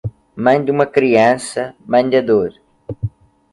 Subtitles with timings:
[0.35, 2.53] Mãe de uma criança, mãe da dor.